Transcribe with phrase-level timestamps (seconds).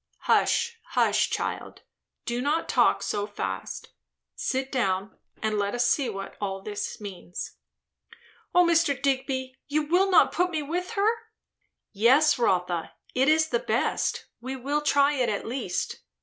[0.21, 1.83] "Hush, hush, child!
[2.25, 3.89] do not talk so fast.
[4.35, 7.57] Sit down, and let us see what all this means."
[8.55, 8.99] "O Mr.
[8.99, 11.07] Digby, you will not put me with her?"
[11.91, 14.25] "Yes, Rotha, it is the best.
[14.39, 15.99] We will try it, at least.